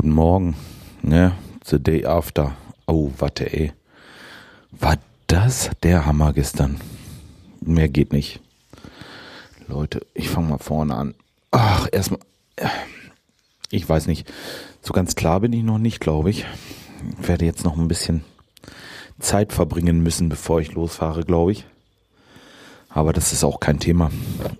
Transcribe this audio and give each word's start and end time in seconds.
Guten 0.00 0.14
Morgen. 0.14 0.56
Ne? 1.02 1.32
The 1.62 1.78
day 1.78 2.06
after. 2.06 2.56
Oh, 2.86 3.12
warte, 3.18 3.52
ey. 3.52 3.74
War 4.70 4.96
das 5.26 5.68
der 5.82 6.06
Hammer 6.06 6.32
gestern? 6.32 6.80
Mehr 7.60 7.90
geht 7.90 8.10
nicht. 8.10 8.40
Leute, 9.68 10.06
ich 10.14 10.30
fange 10.30 10.48
mal 10.48 10.58
vorne 10.58 10.94
an. 10.94 11.14
Ach, 11.50 11.86
erstmal. 11.92 12.18
Ich 13.70 13.86
weiß 13.86 14.06
nicht. 14.06 14.26
So 14.80 14.94
ganz 14.94 15.16
klar 15.16 15.40
bin 15.40 15.52
ich 15.52 15.62
noch 15.62 15.76
nicht, 15.76 16.00
glaube 16.00 16.30
ich. 16.30 16.46
ich. 17.20 17.28
Werde 17.28 17.44
jetzt 17.44 17.64
noch 17.64 17.76
ein 17.76 17.88
bisschen 17.88 18.24
Zeit 19.18 19.52
verbringen 19.52 20.02
müssen, 20.02 20.30
bevor 20.30 20.62
ich 20.62 20.72
losfahre, 20.72 21.24
glaube 21.24 21.52
ich. 21.52 21.66
Aber 22.88 23.12
das 23.12 23.34
ist 23.34 23.44
auch 23.44 23.60
kein 23.60 23.80
Thema. 23.80 24.10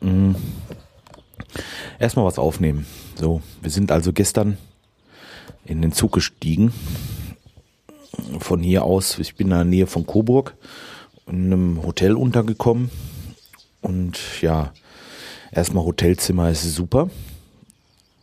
Mhm. 0.02 0.36
Erstmal 1.98 2.26
was 2.26 2.38
aufnehmen. 2.38 2.84
So, 3.14 3.40
wir 3.62 3.70
sind 3.70 3.90
also 3.90 4.12
gestern 4.12 4.58
in 5.64 5.82
den 5.82 5.92
Zug 5.92 6.12
gestiegen. 6.12 6.72
Von 8.38 8.60
hier 8.60 8.84
aus, 8.84 9.18
ich 9.18 9.36
bin 9.36 9.48
in 9.48 9.54
der 9.54 9.64
Nähe 9.64 9.86
von 9.86 10.06
Coburg, 10.06 10.54
in 11.26 11.46
einem 11.46 11.82
Hotel 11.82 12.14
untergekommen. 12.14 12.90
Und 13.80 14.18
ja, 14.42 14.72
erstmal 15.52 15.84
Hotelzimmer 15.84 16.50
ist 16.50 16.62
super. 16.74 17.10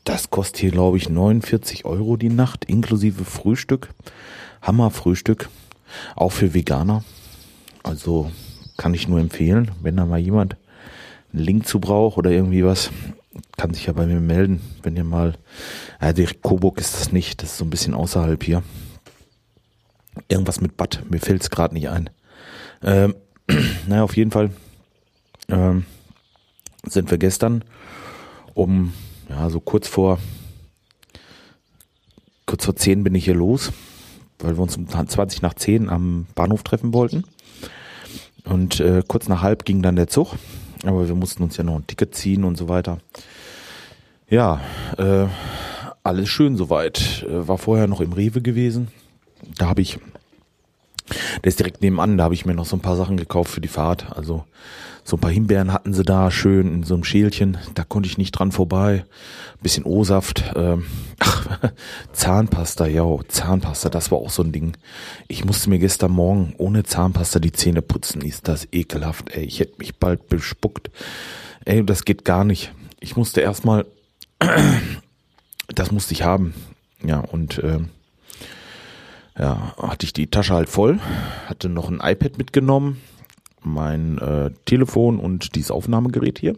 Das 0.03 0.29
kostet 0.29 0.57
hier, 0.61 0.71
glaube 0.71 0.97
ich, 0.97 1.09
49 1.09 1.85
Euro 1.85 2.15
die 2.15 2.29
Nacht, 2.29 2.65
inklusive 2.65 3.25
Frühstück. 3.25 3.89
Hammer-Frühstück. 4.61 5.49
Auch 6.15 6.31
für 6.31 6.53
Veganer. 6.53 7.03
Also 7.83 8.31
kann 8.77 8.93
ich 8.93 9.07
nur 9.07 9.19
empfehlen, 9.19 9.71
wenn 9.81 9.97
da 9.97 10.05
mal 10.05 10.19
jemand 10.19 10.55
einen 11.33 11.43
Link 11.43 11.67
zu 11.67 11.79
braucht 11.79 12.17
oder 12.17 12.31
irgendwie 12.31 12.63
was, 12.63 12.91
kann 13.57 13.73
sich 13.73 13.85
ja 13.85 13.93
bei 13.93 14.05
mir 14.05 14.19
melden, 14.19 14.61
wenn 14.83 14.95
ihr 14.95 15.03
mal, 15.03 15.35
äh, 15.99 16.13
direkt 16.13 16.41
Coburg 16.41 16.79
ist 16.79 16.95
das 16.95 17.11
nicht, 17.11 17.41
das 17.41 17.51
ist 17.51 17.57
so 17.57 17.65
ein 17.65 17.69
bisschen 17.69 17.93
außerhalb 17.93 18.43
hier. 18.43 18.63
Irgendwas 20.27 20.61
mit 20.61 20.77
Bad, 20.77 21.03
mir 21.09 21.19
fällt 21.19 21.41
es 21.41 21.49
gerade 21.49 21.73
nicht 21.73 21.89
ein. 21.89 22.09
Ähm, 22.83 23.15
naja, 23.87 24.03
auf 24.03 24.17
jeden 24.17 24.31
Fall 24.31 24.51
ähm, 25.49 25.85
sind 26.83 27.11
wir 27.11 27.17
gestern 27.17 27.63
um, 28.53 28.93
ja, 29.29 29.49
so 29.49 29.59
kurz 29.59 29.87
vor, 29.87 30.19
kurz 32.45 32.65
vor 32.65 32.75
zehn 32.75 33.03
bin 33.03 33.15
ich 33.15 33.25
hier 33.25 33.35
los, 33.35 33.71
weil 34.39 34.57
wir 34.57 34.63
uns 34.63 34.77
um 34.77 34.87
20 34.87 35.41
nach 35.41 35.53
zehn 35.53 35.89
am 35.89 36.27
Bahnhof 36.35 36.63
treffen 36.63 36.93
wollten. 36.93 37.23
Und 38.45 38.79
äh, 38.79 39.03
kurz 39.05 39.27
nach 39.27 39.41
halb 39.41 39.65
ging 39.65 39.81
dann 39.81 39.95
der 39.95 40.07
Zug. 40.07 40.35
Aber 40.83 41.07
wir 41.07 41.15
mussten 41.15 41.43
uns 41.43 41.57
ja 41.57 41.63
noch 41.63 41.75
ein 41.75 41.87
Ticket 41.87 42.15
ziehen 42.15 42.43
und 42.43 42.57
so 42.57 42.67
weiter. 42.67 42.99
Ja, 44.29 44.61
äh, 44.97 45.27
alles 46.03 46.29
schön 46.29 46.57
soweit. 46.57 47.25
Äh, 47.27 47.47
war 47.47 47.57
vorher 47.57 47.87
noch 47.87 48.01
im 48.01 48.13
Rewe 48.13 48.41
gewesen. 48.41 48.89
Da 49.57 49.67
habe 49.67 49.81
ich, 49.81 49.99
der 51.43 51.49
ist 51.49 51.59
direkt 51.59 51.81
nebenan, 51.81 52.17
da 52.17 52.25
habe 52.25 52.33
ich 52.33 52.45
mir 52.45 52.53
noch 52.53 52.65
so 52.65 52.75
ein 52.75 52.81
paar 52.81 52.95
Sachen 52.95 53.17
gekauft 53.17 53.51
für 53.51 53.61
die 53.61 53.67
Fahrt. 53.67 54.15
Also 54.15 54.45
so 55.07 55.15
ein 55.15 55.21
paar 55.21 55.31
Himbeeren 55.31 55.71
hatten 55.71 55.93
sie 55.93 56.03
da 56.03 56.29
schön 56.31 56.67
in 56.73 56.83
so 56.83 56.93
einem 56.93 57.05
Schälchen. 57.05 57.57
Da 57.75 57.85
konnte 57.85 58.09
ich 58.09 58.17
nicht 58.17 58.33
dran 58.33 58.51
vorbei. 58.51 59.05
bisschen 59.61 59.85
O-Saft. 59.85 60.51
Ähm, 60.55 60.85
ach, 61.19 61.71
Zahnpasta, 62.11 62.87
ja, 62.87 63.05
Zahnpasta, 63.29 63.87
das 63.87 64.11
war 64.11 64.17
auch 64.17 64.29
so 64.29 64.43
ein 64.43 64.51
Ding. 64.51 64.75
Ich 65.29 65.45
musste 65.45 65.69
mir 65.69 65.79
gestern 65.79 66.11
Morgen 66.11 66.53
ohne 66.57 66.83
Zahnpasta 66.83 67.39
die 67.39 67.53
Zähne 67.53 67.81
putzen. 67.81 68.21
Ist 68.21 68.49
das 68.49 68.67
ekelhaft, 68.73 69.29
ey. 69.33 69.45
Ich 69.45 69.61
hätte 69.61 69.77
mich 69.79 69.95
bald 69.95 70.27
bespuckt. 70.27 70.91
Ey, 71.63 71.85
das 71.85 72.03
geht 72.03 72.25
gar 72.25 72.43
nicht. 72.43 72.73
Ich 72.99 73.15
musste 73.15 73.39
erstmal, 73.39 73.85
das 75.69 75.91
musste 75.91 76.13
ich 76.13 76.23
haben. 76.23 76.53
Ja, 77.01 77.19
und 77.19 77.61
ähm, 77.63 77.91
ja, 79.37 79.73
hatte 79.77 80.05
ich 80.05 80.13
die 80.13 80.27
Tasche 80.27 80.53
halt 80.53 80.69
voll, 80.69 80.99
hatte 81.45 81.69
noch 81.69 81.89
ein 81.89 81.99
iPad 82.01 82.37
mitgenommen, 82.37 83.01
mein 83.61 84.17
äh, 84.17 84.51
Telefon 84.65 85.19
und 85.19 85.55
dieses 85.55 85.71
Aufnahmegerät 85.71 86.39
hier. 86.39 86.55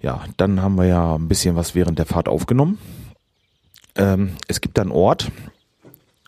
Ja, 0.00 0.24
dann 0.36 0.62
haben 0.62 0.76
wir 0.76 0.86
ja 0.86 1.14
ein 1.14 1.28
bisschen 1.28 1.56
was 1.56 1.74
während 1.74 1.98
der 1.98 2.06
Fahrt 2.06 2.28
aufgenommen. 2.28 2.78
Ähm, 3.96 4.32
es 4.48 4.60
gibt 4.60 4.78
einen 4.78 4.92
Ort, 4.92 5.30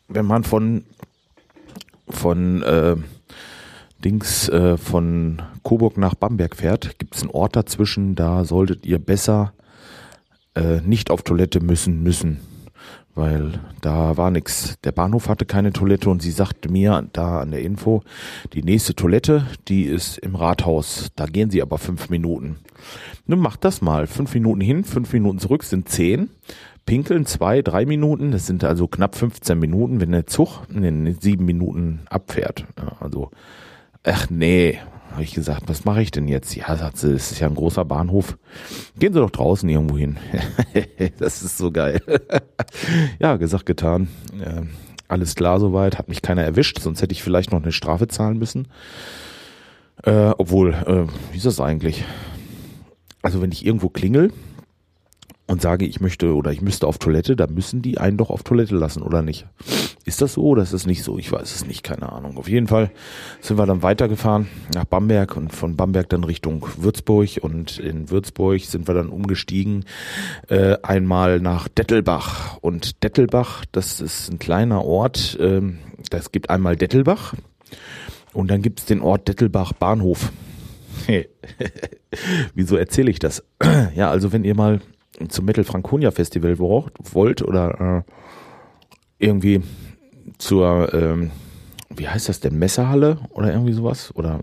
wenn 0.09 0.27
man 0.27 0.45
von 0.45 0.84
von 2.09 2.62
äh, 2.62 2.97
Dings 4.05 4.49
äh, 4.49 4.77
von 4.77 5.43
Coburg 5.62 5.97
nach 5.97 6.15
Bamberg 6.15 6.55
fährt, 6.55 6.99
gibt 6.99 7.16
es 7.16 7.22
einen 7.22 7.33
Ort 7.33 7.56
dazwischen, 7.56 8.15
da 8.15 8.45
solltet 8.45 8.87
ihr 8.87 8.99
besser 8.99 9.53
äh, 10.55 10.81
nicht 10.83 11.11
auf 11.11 11.22
Toilette 11.22 11.61
müssen 11.61 12.03
müssen 12.03 12.41
weil 13.16 13.59
da 13.81 14.16
war 14.16 14.31
nix. 14.31 14.78
Der 14.84 14.93
Bahnhof 14.93 15.28
hatte 15.28 15.47
keine 15.47 15.72
Toilette 15.72 16.10
und 16.10 16.22
sie 16.22 16.31
sagte 16.31 16.71
mir 16.71 17.09
da 17.12 17.41
an 17.41 17.50
der 17.50 17.62
Info, 17.62 18.03
die 18.53 18.62
nächste 18.62 18.94
Toilette, 18.94 19.47
die 19.66 19.84
ist 19.84 20.19
im 20.19 20.37
Rathaus. 20.37 21.10
Da 21.16 21.27
gehen 21.27 21.50
sie 21.50 21.62
aber 21.62 21.78
fünf 21.78 22.10
Minuten. 22.10 22.59
Nun 23.27 23.41
macht 23.41 23.65
das 23.65 23.82
mal. 23.82 24.06
Fünf 24.06 24.34
Minuten 24.34 24.60
hin, 24.60 24.84
fünf 24.84 25.12
Minuten 25.12 25.38
zurück 25.38 25.65
sind 25.65 25.88
zehn. 25.88 26.31
Pinkeln 26.84 27.27
zwei, 27.27 27.62
drei 27.62 27.84
Minuten. 27.84 28.31
Das 28.31 28.47
sind 28.47 28.62
also 28.62 28.87
knapp 28.87 29.16
15 29.16 29.59
Minuten, 29.59 30.00
wenn 30.00 30.12
der 30.12 30.27
Zug 30.27 30.62
in 30.72 31.16
sieben 31.21 31.44
Minuten 31.44 32.03
abfährt. 32.09 32.65
Also, 33.00 33.31
ach 34.04 34.31
nee, 34.31 34.78
habe 35.11 35.22
ich 35.22 35.34
gesagt, 35.34 35.62
was 35.67 35.84
mache 35.84 36.03
ich 36.03 36.11
denn 36.11 36.28
jetzt? 36.28 36.55
Ja, 36.55 36.77
sagt 36.77 36.99
sie, 36.99 37.12
es 37.12 37.33
ist 37.33 37.41
ja 37.41 37.47
ein 37.47 37.55
großer 37.55 37.84
Bahnhof. 37.84 38.37
Gehen 38.99 39.12
Sie 39.12 39.21
doch 39.21 39.31
draußen 39.31 39.69
irgendwo 39.69 39.97
hin. 39.97 40.19
das 41.19 41.43
ist 41.43 41.56
so 41.56 41.71
geil. 41.71 42.03
ja, 43.19 43.37
gesagt, 43.37 43.66
getan. 43.66 44.09
Äh, 44.39 44.62
alles 45.09 45.34
klar 45.34 45.61
soweit, 45.61 45.99
hat 45.99 46.09
mich 46.09 46.22
keiner 46.22 46.43
erwischt, 46.43 46.81
sonst 46.81 47.00
hätte 47.00 47.12
ich 47.12 47.22
vielleicht 47.22 47.53
noch 47.53 47.62
eine 47.62 47.72
Strafe 47.72 48.09
zahlen 48.09 48.39
müssen. 48.39 48.69
Äh, 50.03 50.33
obwohl, 50.37 50.75
äh, 50.75 51.06
wie 51.33 51.37
ist 51.37 51.47
das 51.47 51.61
eigentlich? 51.61 52.05
Also 53.22 53.41
wenn 53.41 53.53
ich 53.53 53.65
irgendwo 53.65 53.89
klingel 53.89 54.33
und 55.47 55.62
sage, 55.62 55.87
ich 55.87 56.00
möchte 56.00 56.34
oder 56.34 56.53
ich 56.53 56.61
müsste 56.61 56.87
auf 56.87 56.99
Toilette, 56.99 57.37
dann 57.37 57.55
müssen 57.55 57.83
die 57.83 57.99
einen 57.99 58.16
doch 58.16 58.31
auf 58.31 58.43
Toilette 58.43 58.77
lassen, 58.77 59.03
oder 59.03 59.22
nicht? 59.22 59.47
Ist 60.06 60.22
das 60.22 60.34
so 60.34 60.44
oder 60.44 60.62
ist 60.62 60.72
es 60.72 60.87
nicht 60.87 61.03
so? 61.03 61.19
Ich 61.19 61.33
weiß 61.33 61.53
es 61.53 61.67
nicht, 61.67 61.83
keine 61.83 62.12
Ahnung. 62.12 62.39
Auf 62.39 62.49
jeden 62.49 62.69
Fall 62.69 62.93
sind 63.41 63.59
wir 63.59 63.67
dann 63.67 63.83
weitergefahren 63.83 64.47
nach 64.72 64.84
Bamberg 64.84 65.37
und 65.37 65.53
von 65.53 65.75
Bamberg 65.75 66.09
dann 66.11 66.22
Richtung 66.22 66.65
Würzburg 66.77 67.41
und 67.41 67.81
in 67.81 68.09
Würzburg 68.09 68.61
sind 68.61 68.87
wir 68.87 68.95
dann 68.95 69.09
umgestiegen 69.09 69.84
äh, 70.49 70.77
einmal 70.84 71.41
nach 71.41 71.66
Dettelbach 71.66 72.59
und 72.59 73.03
Dettelbach, 73.03 73.65
das 73.72 74.00
ist 74.00 74.31
ein 74.31 74.39
kleiner 74.39 74.84
Ort. 74.84 75.37
Ähm, 75.41 75.78
das 76.09 76.31
gibt 76.31 76.50
einmal 76.50 76.77
Dettelbach 76.77 77.34
und 78.33 78.49
dann 78.49 78.62
gibt 78.62 78.78
es 78.78 78.87
den 78.87 79.00
Ort 79.00 79.27
Dettelbach 79.27 79.72
Bahnhof. 79.72 80.31
Wieso 82.55 82.77
erzähle 82.77 83.11
ich 83.11 83.19
das? 83.19 83.43
ja, 83.97 84.09
also 84.09 84.33
wenn 84.33 84.45
ihr 84.45 84.55
mal 84.55 84.81
zum 85.28 85.47
Metal 85.47 85.65
Franconia 85.65 86.12
Festival 86.12 86.61
wollt 86.61 87.43
oder 87.43 88.05
äh, 88.06 88.12
irgendwie 89.19 89.62
zur, 90.38 90.92
ähm, 90.94 91.30
wie 91.88 92.08
heißt 92.08 92.28
das 92.28 92.41
denn, 92.41 92.58
Messerhalle 92.58 93.19
oder 93.30 93.52
irgendwie 93.52 93.72
sowas? 93.72 94.12
Oder 94.14 94.41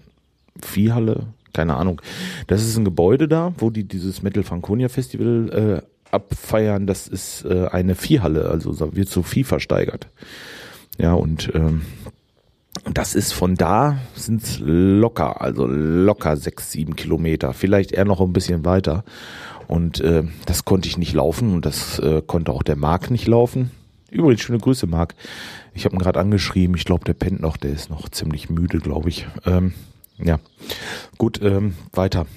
Viehhalle? 0.61 1.27
Keine 1.53 1.75
Ahnung. 1.75 2.01
Das 2.47 2.63
ist 2.63 2.77
ein 2.77 2.85
Gebäude 2.85 3.27
da, 3.27 3.53
wo 3.57 3.69
die 3.69 3.83
dieses 3.83 4.23
Metal 4.23 4.43
Franconia 4.43 4.89
Festival 4.89 5.81
äh, 5.83 6.13
abfeiern. 6.13 6.87
Das 6.87 7.07
ist 7.07 7.45
äh, 7.45 7.67
eine 7.67 7.95
Viehhalle, 7.95 8.49
also 8.49 8.95
wird 8.95 9.09
so 9.09 9.21
Vieh 9.21 9.43
versteigert. 9.43 10.07
Ja, 10.97 11.13
und 11.13 11.51
ähm, 11.53 11.81
das 12.91 13.15
ist 13.15 13.31
von 13.33 13.55
da 13.55 13.99
sind 14.15 14.59
locker, 14.59 15.41
also 15.41 15.65
locker 15.67 16.37
sechs, 16.37 16.71
sieben 16.71 16.95
Kilometer, 16.95 17.53
vielleicht 17.53 17.91
eher 17.91 18.05
noch 18.05 18.19
ein 18.19 18.33
bisschen 18.33 18.65
weiter. 18.65 19.03
Und 19.67 20.01
äh, 20.01 20.23
das 20.45 20.65
konnte 20.65 20.87
ich 20.87 20.97
nicht 20.97 21.13
laufen 21.13 21.53
und 21.53 21.65
das 21.65 21.99
äh, 21.99 22.21
konnte 22.25 22.51
auch 22.51 22.63
der 22.63 22.75
Marc 22.75 23.09
nicht 23.09 23.27
laufen. 23.27 23.71
Übrigens, 24.13 24.41
schöne 24.41 24.59
Grüße, 24.59 24.87
Marc. 24.87 25.15
Ich 25.73 25.85
habe 25.85 25.95
ihn 25.95 25.99
gerade 25.99 26.19
angeschrieben. 26.19 26.75
Ich 26.75 26.85
glaube, 26.85 27.03
der 27.03 27.13
pennt 27.13 27.41
noch. 27.41 27.57
Der 27.57 27.71
ist 27.71 27.89
noch 27.89 28.09
ziemlich 28.09 28.49
müde, 28.49 28.79
glaube 28.79 29.09
ich. 29.09 29.27
Ähm, 29.45 29.73
ja, 30.19 30.39
gut, 31.17 31.41
ähm, 31.41 31.73
weiter. 31.91 32.27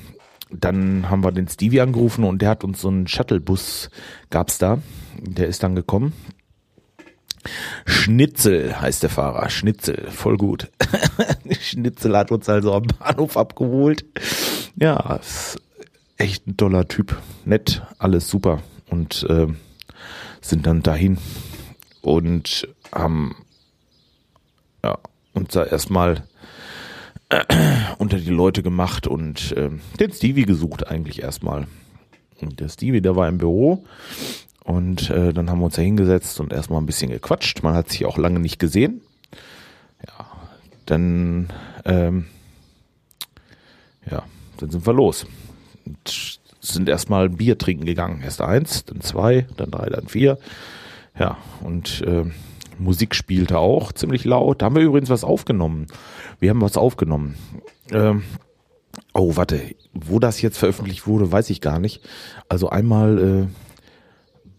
Dann 0.50 1.10
haben 1.10 1.22
wir 1.22 1.32
den 1.32 1.48
Stevie 1.48 1.80
angerufen 1.80 2.24
und 2.24 2.40
der 2.40 2.50
hat 2.50 2.64
uns 2.64 2.80
so 2.80 2.88
einen 2.88 3.06
Shuttlebus, 3.08 3.90
gab's 4.30 4.58
da. 4.58 4.78
Der 5.18 5.48
ist 5.48 5.62
dann 5.62 5.74
gekommen. 5.74 6.12
Schnitzel 7.84 8.80
heißt 8.80 9.02
der 9.02 9.10
Fahrer. 9.10 9.50
Schnitzel, 9.50 10.08
voll 10.10 10.36
gut. 10.36 10.70
Schnitzel 11.60 12.16
hat 12.16 12.32
uns 12.32 12.48
also 12.48 12.74
am 12.74 12.84
Bahnhof 12.84 13.36
abgeholt. 13.36 14.04
Ja, 14.76 15.16
ist 15.16 15.60
echt 16.16 16.46
ein 16.46 16.56
toller 16.56 16.88
Typ. 16.88 17.16
Nett, 17.44 17.82
alles 17.98 18.28
super. 18.28 18.62
Und 18.88 19.26
äh, 19.28 19.48
sind 20.40 20.66
dann 20.66 20.82
dahin 20.82 21.18
und 22.06 22.68
haben 22.92 23.34
ja, 24.84 24.96
uns 25.32 25.52
da 25.52 25.64
erstmal 25.64 26.22
äh, 27.30 27.44
unter 27.98 28.18
die 28.18 28.30
Leute 28.30 28.62
gemacht 28.62 29.08
und 29.08 29.50
äh, 29.56 29.70
den 29.98 30.12
Stevie 30.12 30.44
gesucht 30.44 30.86
eigentlich 30.86 31.22
erstmal. 31.22 31.66
Und 32.40 32.60
der 32.60 32.68
Stevie, 32.68 33.00
der 33.00 33.16
war 33.16 33.28
im 33.28 33.38
Büro 33.38 33.84
Und 34.62 35.10
äh, 35.10 35.32
dann 35.32 35.50
haben 35.50 35.58
wir 35.58 35.64
uns 35.64 35.74
da 35.74 35.82
hingesetzt 35.82 36.38
und 36.38 36.52
erstmal 36.52 36.80
ein 36.80 36.86
bisschen 36.86 37.10
gequatscht. 37.10 37.64
Man 37.64 37.74
hat 37.74 37.90
sich 37.90 38.06
auch 38.06 38.18
lange 38.18 38.38
nicht 38.38 38.60
gesehen. 38.60 39.00
Ja, 40.06 40.26
dann, 40.86 41.48
ähm, 41.84 42.26
ja, 44.08 44.22
dann 44.58 44.70
sind 44.70 44.86
wir 44.86 44.92
los. 44.92 45.26
Und 45.84 46.38
sind 46.60 46.88
erstmal 46.88 47.28
Bier 47.30 47.58
trinken 47.58 47.84
gegangen. 47.84 48.22
Erst 48.22 48.40
eins, 48.42 48.84
dann 48.84 49.00
zwei, 49.00 49.46
dann 49.56 49.72
drei, 49.72 49.88
dann 49.88 50.06
vier. 50.06 50.38
Ja, 51.18 51.38
und 51.62 52.02
äh, 52.02 52.24
Musik 52.78 53.14
spielte 53.14 53.58
auch 53.58 53.92
ziemlich 53.92 54.24
laut. 54.24 54.60
Da 54.60 54.66
haben 54.66 54.76
wir 54.76 54.82
übrigens 54.82 55.08
was 55.08 55.24
aufgenommen. 55.24 55.86
Wir 56.40 56.50
haben 56.50 56.60
was 56.60 56.76
aufgenommen. 56.76 57.36
Ähm, 57.90 58.22
oh, 59.14 59.36
warte, 59.36 59.60
wo 59.94 60.18
das 60.18 60.42
jetzt 60.42 60.58
veröffentlicht 60.58 61.06
wurde, 61.06 61.32
weiß 61.32 61.50
ich 61.50 61.60
gar 61.60 61.78
nicht. 61.78 62.02
Also 62.48 62.68
einmal 62.68 63.18
äh, 63.18 63.46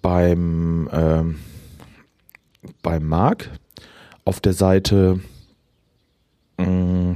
beim, 0.01 0.87
äh, 0.91 1.23
beim 2.81 3.05
Marc 3.07 3.51
auf 4.25 4.39
der 4.39 4.53
Seite. 4.53 5.19
Mm, 6.57 7.13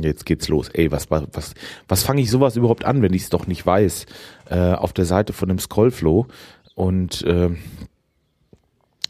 Jetzt 0.00 0.24
geht's 0.24 0.48
los. 0.48 0.68
Ey, 0.70 0.90
was, 0.90 1.10
was, 1.10 1.54
was 1.86 2.02
fange 2.02 2.22
ich 2.22 2.30
sowas 2.30 2.56
überhaupt 2.56 2.84
an, 2.84 3.02
wenn 3.02 3.12
ich 3.12 3.24
es 3.24 3.30
doch 3.30 3.46
nicht 3.46 3.66
weiß? 3.66 4.06
Äh, 4.48 4.72
auf 4.72 4.92
der 4.94 5.04
Seite 5.04 5.32
von 5.34 5.48
dem 5.48 5.58
Scrollflow 5.58 6.26
und 6.74 7.22
äh, 7.24 7.50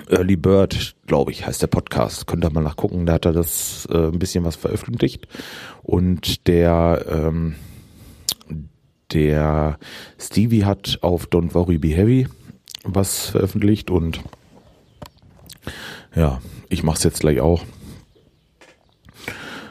Early 0.09 0.37
Bird, 0.37 0.95
glaube 1.07 1.31
ich, 1.31 1.47
heißt 1.47 1.63
der 1.63 1.69
Podcast. 1.69 2.27
Könnt 2.27 2.45
ihr 2.45 2.51
mal 2.51 2.63
nachgucken, 2.63 3.07
da 3.07 3.15
hat 3.15 3.25
er 3.25 3.33
das 3.33 3.87
äh, 3.91 4.09
ein 4.09 4.19
bisschen 4.19 4.45
was 4.45 4.57
veröffentlicht. 4.57 5.27
Und 5.83 6.47
der, 6.47 7.05
ähm, 7.09 7.57
der 9.13 9.79
Stevie 10.19 10.65
hat 10.65 10.99
auf 11.03 11.27
Don't 11.27 11.55
Worry 11.55 11.79
Be 11.79 11.89
Heavy 11.89 12.27
was 12.85 13.27
veröffentlicht 13.27 13.91
und 13.91 14.21
ja, 16.15 16.41
ich 16.69 16.83
mach's 16.83 17.05
jetzt 17.05 17.21
gleich 17.21 17.41
auch. 17.41 17.65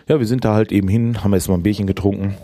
Ja, 0.08 0.20
wir 0.20 0.28
sind 0.28 0.46
da 0.46 0.56
halt 0.56 0.72
eben 0.72 0.88
hin, 0.88 1.24
haben 1.24 1.34
erstmal 1.34 1.58
ein 1.58 1.64
Bierchen 1.64 1.88
getrunken. 1.88 2.36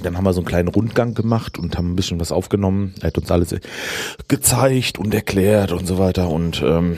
Dann 0.00 0.16
haben 0.16 0.24
wir 0.24 0.32
so 0.32 0.40
einen 0.40 0.46
kleinen 0.46 0.68
Rundgang 0.68 1.14
gemacht 1.14 1.58
und 1.58 1.76
haben 1.76 1.92
ein 1.92 1.96
bisschen 1.96 2.18
was 2.18 2.32
aufgenommen. 2.32 2.94
Er 3.00 3.08
hat 3.08 3.18
uns 3.18 3.30
alles 3.30 3.54
gezeigt 4.28 4.98
und 4.98 5.12
erklärt 5.12 5.72
und 5.72 5.86
so 5.86 5.98
weiter. 5.98 6.30
Und 6.30 6.62
ähm, 6.64 6.96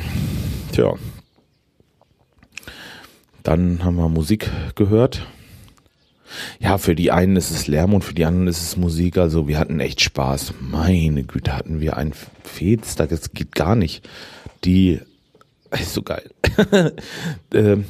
tja, 0.72 0.94
dann 3.42 3.84
haben 3.84 3.96
wir 3.96 4.08
Musik 4.08 4.50
gehört. 4.76 5.26
Ja, 6.58 6.78
für 6.78 6.94
die 6.94 7.10
einen 7.10 7.36
ist 7.36 7.50
es 7.50 7.66
Lärm 7.66 7.94
und 7.94 8.02
für 8.04 8.14
die 8.14 8.24
anderen 8.24 8.48
ist 8.48 8.62
es 8.62 8.76
Musik. 8.76 9.18
Also 9.18 9.48
wir 9.48 9.58
hatten 9.58 9.80
echt 9.80 10.00
Spaß. 10.00 10.54
Meine 10.60 11.24
Güte, 11.24 11.56
hatten 11.56 11.80
wir 11.80 11.96
ein 11.96 12.12
Fets, 12.42 12.94
das 12.96 13.32
geht 13.32 13.54
gar 13.54 13.76
nicht. 13.76 14.08
Die 14.64 15.00
ist 15.70 15.94
so 15.94 16.02
geil. 16.02 16.30
ähm, 17.54 17.84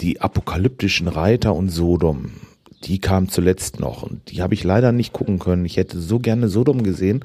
die 0.00 0.20
apokalyptischen 0.20 1.08
Reiter 1.08 1.54
und 1.54 1.68
Sodom, 1.68 2.32
die 2.86 3.00
kam 3.00 3.28
zuletzt 3.28 3.80
noch 3.80 4.02
und 4.02 4.30
die 4.30 4.42
habe 4.42 4.54
ich 4.54 4.64
leider 4.64 4.92
nicht 4.92 5.12
gucken 5.12 5.38
können. 5.38 5.64
Ich 5.64 5.76
hätte 5.76 6.00
so 6.00 6.18
gerne 6.18 6.48
Sodom 6.48 6.82
gesehen, 6.82 7.24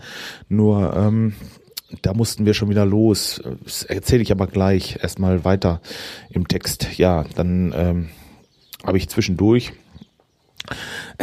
nur 0.49 0.95
ähm, 0.95 1.33
da 2.01 2.13
mussten 2.13 2.45
wir 2.45 2.53
schon 2.53 2.69
wieder 2.69 2.85
los. 2.85 3.41
Das 3.63 3.83
erzähle 3.83 4.23
ich 4.23 4.31
aber 4.31 4.47
gleich 4.47 4.99
erstmal 5.01 5.43
weiter 5.43 5.81
im 6.29 6.47
Text. 6.47 6.97
Ja, 6.97 7.25
dann 7.35 7.73
ähm, 7.75 8.09
habe 8.83 8.97
ich 8.97 9.09
zwischendurch 9.09 9.73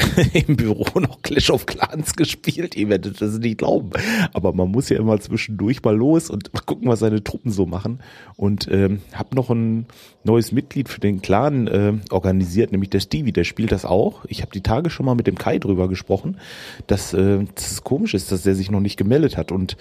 im 0.32 0.56
Büro 0.56 1.00
noch 1.00 1.22
Clash 1.22 1.50
of 1.50 1.66
Clans 1.66 2.14
gespielt. 2.14 2.76
Ihr 2.76 2.88
werdet 2.88 3.20
das 3.20 3.38
nicht 3.38 3.58
glauben. 3.58 3.90
Aber 4.32 4.52
man 4.52 4.70
muss 4.70 4.88
ja 4.88 4.98
immer 4.98 5.18
zwischendurch 5.20 5.82
mal 5.82 5.96
los 5.96 6.30
und 6.30 6.52
mal 6.52 6.60
gucken, 6.60 6.88
was 6.88 7.00
seine 7.00 7.22
Truppen 7.22 7.50
so 7.50 7.66
machen. 7.66 8.00
Und 8.36 8.68
ähm, 8.70 9.00
habe 9.12 9.34
noch 9.34 9.50
ein 9.50 9.86
neues 10.24 10.52
Mitglied 10.52 10.88
für 10.88 11.00
den 11.00 11.22
Clan 11.22 11.66
äh, 11.66 11.94
organisiert, 12.10 12.72
nämlich 12.72 12.90
der 12.90 13.00
Stevie. 13.00 13.32
Der 13.32 13.44
spielt 13.44 13.72
das 13.72 13.84
auch. 13.84 14.24
Ich 14.26 14.42
habe 14.42 14.52
die 14.52 14.62
Tage 14.62 14.90
schon 14.90 15.06
mal 15.06 15.14
mit 15.14 15.26
dem 15.26 15.38
Kai 15.38 15.58
drüber 15.58 15.88
gesprochen, 15.88 16.38
dass, 16.86 17.14
äh, 17.14 17.44
dass 17.54 17.72
es 17.72 17.84
komisch 17.84 18.14
ist, 18.14 18.32
dass 18.32 18.42
der 18.42 18.54
sich 18.54 18.70
noch 18.70 18.80
nicht 18.80 18.96
gemeldet 18.96 19.36
hat. 19.36 19.52
Und 19.52 19.76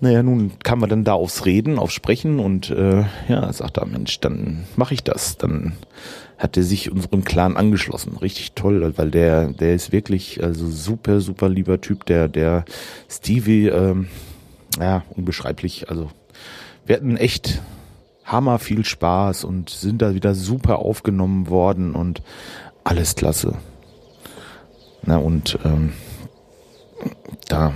naja, 0.00 0.22
nun 0.22 0.52
kam 0.62 0.80
man 0.80 0.90
dann 0.90 1.04
da 1.04 1.14
aufs 1.14 1.46
Reden, 1.46 1.78
aufs 1.78 1.94
Sprechen 1.94 2.38
und 2.38 2.70
äh, 2.70 3.04
ja, 3.28 3.52
sagt 3.52 3.78
er, 3.78 3.86
Mensch, 3.86 4.20
dann 4.20 4.64
mache 4.76 4.94
ich 4.94 5.02
das. 5.02 5.36
Dann 5.38 5.74
hat 6.36 6.56
er 6.56 6.62
sich 6.62 6.90
unserem 6.90 7.24
Clan 7.24 7.56
angeschlossen. 7.56 8.16
Richtig 8.16 8.52
toll, 8.52 8.92
weil 8.96 9.10
der, 9.10 9.48
der 9.48 9.74
ist 9.74 9.92
wirklich 9.92 10.42
also 10.42 10.68
super, 10.68 11.20
super 11.20 11.48
lieber 11.48 11.80
Typ. 11.80 12.04
Der, 12.06 12.28
der 12.28 12.64
Stevie, 13.08 13.68
ähm, 13.68 14.08
ja, 14.78 15.04
unbeschreiblich. 15.16 15.88
Also 15.88 16.10
wir 16.86 16.96
hatten 16.96 17.16
echt 17.16 17.62
hammer 18.24 18.58
viel 18.58 18.84
Spaß 18.84 19.44
und 19.44 19.70
sind 19.70 20.02
da 20.02 20.14
wieder 20.14 20.34
super 20.34 20.80
aufgenommen 20.80 21.48
worden 21.48 21.94
und 21.94 22.22
alles 22.82 23.14
klasse. 23.14 23.54
Na 25.02 25.18
und 25.18 25.58
ähm, 25.64 25.92
da, 27.48 27.74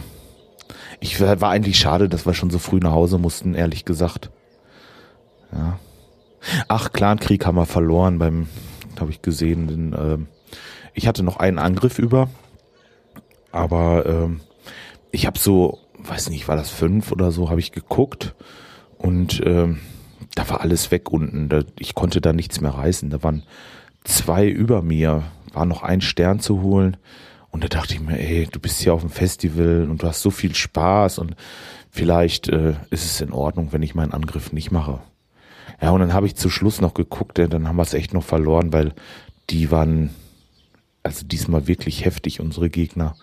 ich 1.00 1.20
war 1.20 1.50
eigentlich 1.50 1.78
schade, 1.78 2.08
dass 2.08 2.26
wir 2.26 2.34
schon 2.34 2.50
so 2.50 2.58
früh 2.58 2.78
nach 2.78 2.92
Hause 2.92 3.18
mussten, 3.18 3.54
ehrlich 3.54 3.84
gesagt. 3.84 4.30
Ja. 5.52 5.78
Ach, 6.68 6.92
Clankrieg 6.92 7.46
haben 7.46 7.56
wir 7.56 7.66
verloren 7.66 8.18
beim, 8.18 8.48
habe 8.98 9.10
ich 9.10 9.22
gesehen. 9.22 9.66
Den, 9.68 9.92
äh, 9.92 10.18
ich 10.94 11.06
hatte 11.06 11.22
noch 11.22 11.36
einen 11.36 11.58
Angriff 11.58 11.98
über, 11.98 12.28
aber 13.52 14.06
äh, 14.06 14.28
ich 15.10 15.26
habe 15.26 15.38
so, 15.38 15.78
weiß 15.98 16.30
nicht, 16.30 16.48
war 16.48 16.56
das 16.56 16.70
fünf 16.70 17.12
oder 17.12 17.30
so, 17.30 17.50
habe 17.50 17.60
ich 17.60 17.72
geguckt 17.72 18.34
und 18.96 19.40
äh, 19.40 19.74
da 20.34 20.48
war 20.48 20.60
alles 20.60 20.90
weg 20.90 21.10
unten. 21.10 21.48
Da, 21.48 21.62
ich 21.78 21.94
konnte 21.94 22.20
da 22.20 22.32
nichts 22.32 22.60
mehr 22.60 22.72
reißen. 22.72 23.10
Da 23.10 23.22
waren 23.22 23.42
zwei 24.04 24.46
über 24.46 24.82
mir, 24.82 25.24
war 25.52 25.64
noch 25.64 25.82
ein 25.82 26.00
Stern 26.00 26.40
zu 26.40 26.62
holen. 26.62 26.96
Und 27.50 27.64
da 27.64 27.68
dachte 27.68 27.94
ich 27.94 28.00
mir, 28.00 28.18
ey, 28.18 28.46
du 28.50 28.60
bist 28.60 28.80
hier 28.80 28.94
auf 28.94 29.00
dem 29.00 29.10
Festival 29.10 29.88
und 29.90 30.02
du 30.02 30.06
hast 30.06 30.20
so 30.20 30.30
viel 30.30 30.54
Spaß 30.54 31.18
und 31.18 31.34
vielleicht 31.90 32.48
äh, 32.48 32.74
ist 32.90 33.04
es 33.04 33.20
in 33.20 33.32
Ordnung, 33.32 33.72
wenn 33.72 33.82
ich 33.82 33.94
meinen 33.94 34.12
Angriff 34.12 34.52
nicht 34.52 34.70
mache. 34.70 35.00
Ja, 35.80 35.90
und 35.90 36.00
dann 36.00 36.12
habe 36.12 36.26
ich 36.26 36.36
zu 36.36 36.50
Schluss 36.50 36.80
noch 36.80 36.94
geguckt, 36.94 37.38
dann 37.38 37.68
haben 37.68 37.76
wir 37.76 37.82
es 37.82 37.94
echt 37.94 38.12
noch 38.12 38.24
verloren, 38.24 38.72
weil 38.72 38.92
die 39.48 39.70
waren, 39.70 40.10
also 41.02 41.24
diesmal 41.24 41.68
wirklich 41.68 42.04
heftig, 42.04 42.40
unsere 42.40 42.68
Gegner. 42.68 43.14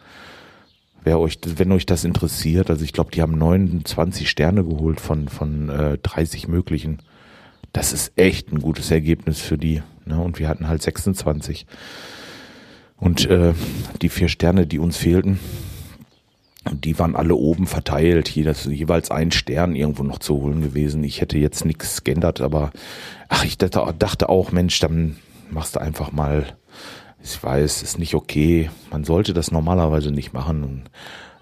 Wer 1.03 1.19
euch, 1.19 1.37
wenn 1.45 1.71
euch 1.71 1.85
das 1.85 2.03
interessiert, 2.03 2.69
also 2.69 2.83
ich 2.83 2.93
glaube, 2.93 3.11
die 3.11 3.21
haben 3.21 3.37
29 3.37 4.27
Sterne 4.27 4.63
geholt 4.63 4.99
von, 4.99 5.27
von 5.27 5.69
äh, 5.69 5.97
30 5.99 6.47
möglichen. 6.47 6.99
Das 7.73 7.93
ist 7.93 8.13
echt 8.15 8.51
ein 8.51 8.59
gutes 8.59 8.89
Ergebnis 8.89 9.39
für 9.39 9.57
die. 9.57 9.83
Ne? 10.05 10.19
Und 10.19 10.39
wir 10.39 10.47
hatten 10.47 10.67
halt 10.67 10.81
26. 10.81 11.67
Und 12.97 13.29
äh, 13.29 13.53
die 14.01 14.09
vier 14.09 14.29
Sterne, 14.29 14.65
die 14.65 14.79
uns 14.79 14.97
fehlten, 14.97 15.39
die 16.71 16.97
waren 16.97 17.15
alle 17.15 17.35
oben 17.35 17.67
verteilt, 17.67 18.35
das 18.45 18.65
jeweils 18.65 19.11
ein 19.11 19.31
Stern 19.31 19.75
irgendwo 19.75 20.03
noch 20.03 20.19
zu 20.19 20.35
holen 20.35 20.61
gewesen. 20.61 21.03
Ich 21.03 21.21
hätte 21.21 21.37
jetzt 21.37 21.65
nichts 21.65 22.03
geändert, 22.03 22.41
aber 22.41 22.71
ach, 23.29 23.45
ich 23.45 23.57
dachte 23.57 24.29
auch, 24.29 24.51
Mensch, 24.51 24.79
dann 24.79 25.17
machst 25.51 25.75
du 25.75 25.81
einfach 25.81 26.11
mal. 26.11 26.45
Ich 27.23 27.41
weiß, 27.41 27.83
ist 27.83 27.99
nicht 27.99 28.15
okay. 28.15 28.69
Man 28.91 29.03
sollte 29.03 29.33
das 29.33 29.51
normalerweise 29.51 30.11
nicht 30.11 30.33
machen. 30.33 30.63
Und, 30.63 30.83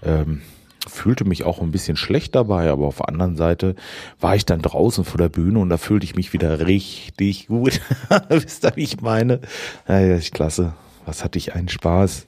ähm, 0.03 0.41
fühlte 0.87 1.25
mich 1.25 1.43
auch 1.43 1.61
ein 1.61 1.71
bisschen 1.71 1.95
schlecht 1.95 2.35
dabei, 2.35 2.69
aber 2.69 2.87
auf 2.87 2.97
der 2.97 3.09
anderen 3.09 3.37
Seite 3.37 3.75
war 4.19 4.35
ich 4.35 4.45
dann 4.45 4.61
draußen 4.61 5.05
vor 5.05 5.17
der 5.17 5.29
Bühne 5.29 5.59
und 5.59 5.69
da 5.69 5.77
fühlte 5.77 6.05
ich 6.05 6.15
mich 6.15 6.33
wieder 6.33 6.67
richtig 6.67 7.47
gut. 7.47 7.79
Wisst 8.29 8.65
ihr, 8.65 8.75
wie 8.75 8.83
ich 8.83 9.01
meine? 9.01 9.39
Ja, 9.87 9.99
ja, 9.99 10.15
ist 10.15 10.33
klasse. 10.33 10.73
Was 11.05 11.23
hatte 11.23 11.37
ich 11.37 11.53
einen 11.53 11.69
Spaß. 11.69 12.27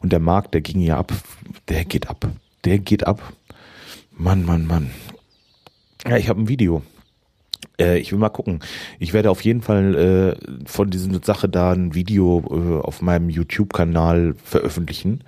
Und 0.00 0.12
der 0.12 0.20
Markt, 0.20 0.54
der 0.54 0.60
ging 0.60 0.80
ja 0.80 0.98
ab. 0.98 1.12
Der 1.68 1.84
geht 1.84 2.08
ab. 2.08 2.26
Der 2.64 2.78
geht 2.78 3.06
ab. 3.06 3.32
Mann, 4.12 4.44
Mann, 4.44 4.66
Mann. 4.66 4.90
Ja, 6.06 6.16
ich 6.16 6.28
habe 6.28 6.40
ein 6.40 6.48
Video. 6.48 6.82
Äh, 7.80 7.98
ich 7.98 8.12
will 8.12 8.18
mal 8.18 8.28
gucken. 8.28 8.60
Ich 8.98 9.12
werde 9.12 9.30
auf 9.30 9.42
jeden 9.42 9.62
Fall 9.62 9.94
äh, 9.94 10.66
von 10.66 10.90
dieser 10.90 11.20
Sache 11.22 11.48
da 11.48 11.72
ein 11.72 11.94
Video 11.94 12.42
äh, 12.50 12.84
auf 12.84 13.02
meinem 13.02 13.30
YouTube-Kanal 13.30 14.34
veröffentlichen. 14.42 15.24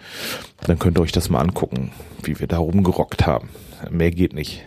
Dann 0.66 0.78
könnt 0.78 0.98
ihr 0.98 1.02
euch 1.02 1.12
das 1.12 1.30
mal 1.30 1.40
angucken, 1.40 1.92
wie 2.22 2.38
wir 2.38 2.46
da 2.46 2.58
rumgerockt 2.58 3.26
haben. 3.26 3.50
Mehr 3.90 4.10
geht 4.10 4.32
nicht. 4.32 4.66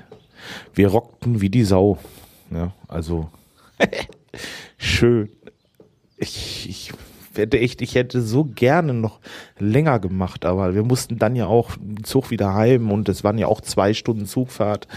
Wir 0.73 0.89
rockten 0.89 1.41
wie 1.41 1.49
die 1.49 1.63
Sau. 1.63 1.97
Ja, 2.51 2.73
also 2.87 3.29
schön. 4.77 5.29
Ich, 6.17 6.69
ich 6.69 6.93
hätte 7.37 7.59
echt, 7.59 7.81
ich 7.81 7.95
hätte 7.95 8.21
so 8.21 8.45
gerne 8.45 8.93
noch 8.93 9.19
länger 9.59 9.99
gemacht, 9.99 10.45
aber 10.45 10.75
wir 10.75 10.83
mussten 10.83 11.17
dann 11.17 11.35
ja 11.35 11.47
auch 11.47 11.71
den 11.79 12.03
Zug 12.03 12.31
wieder 12.31 12.53
heim 12.53 12.91
und 12.91 13.09
es 13.09 13.23
waren 13.23 13.37
ja 13.37 13.47
auch 13.47 13.61
zwei 13.61 13.93
Stunden 13.93 14.25
Zugfahrt. 14.25 14.87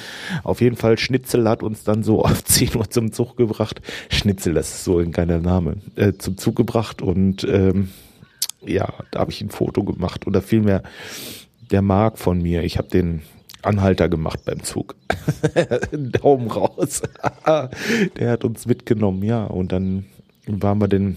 Auf 0.45 0.61
jeden 0.61 0.77
Fall 0.77 0.99
Schnitzel 0.99 1.49
hat 1.49 1.63
uns 1.63 1.85
dann 1.85 2.03
so 2.03 2.25
auf 2.25 2.45
10 2.45 2.77
Uhr 2.77 2.91
zum 2.91 3.13
Zug 3.13 3.37
gebracht. 3.37 3.81
Schnitzel, 4.11 4.55
das 4.55 4.69
ist 4.69 4.85
so 4.85 4.99
ein 4.99 5.13
geiler 5.13 5.39
Name, 5.39 5.77
äh, 5.97 6.13
zum 6.15 6.37
Zug 6.37 6.57
gebracht 6.57 7.03
und 7.03 7.45
ähm, 7.45 7.91
ja, 8.65 8.89
da 9.11 9.21
habe 9.21 9.31
ich 9.31 9.41
ein 9.41 9.51
Foto 9.51 9.85
gemacht 9.85 10.27
oder 10.27 10.43
vielmehr 10.43 10.83
der 11.71 11.83
Mark 11.83 12.19
von 12.19 12.41
mir. 12.41 12.63
Ich 12.65 12.79
habe 12.79 12.89
den 12.89 13.23
Anhalter 13.63 14.09
gemacht 14.09 14.41
beim 14.45 14.63
Zug. 14.63 14.95
Daumen 15.93 16.51
raus. 16.51 17.03
Der 18.17 18.31
hat 18.31 18.45
uns 18.45 18.67
mitgenommen, 18.67 19.23
ja. 19.23 19.45
Und 19.45 19.73
dann 19.73 20.07
waren 20.47 20.81
wir 20.81 20.89
denn 20.89 21.17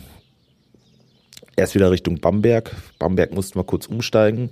erst 1.59 1.75
wieder 1.75 1.91
Richtung 1.91 2.19
Bamberg. 2.19 2.75
Bamberg 2.97 3.33
mussten 3.33 3.59
wir 3.59 3.63
kurz 3.63 3.85
umsteigen 3.85 4.49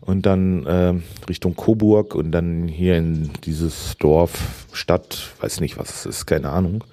und 0.00 0.26
dann 0.26 0.66
äh, 0.66 0.94
Richtung 1.28 1.56
Coburg 1.56 2.14
und 2.14 2.30
dann 2.32 2.68
hier 2.68 2.96
in 2.96 3.30
dieses 3.44 3.96
Dorf, 3.98 4.66
Stadt, 4.72 5.30
weiß 5.40 5.60
nicht, 5.60 5.78
was 5.78 5.90
es 5.90 6.06
ist, 6.06 6.26
keine 6.26 6.50
Ahnung. 6.50 6.84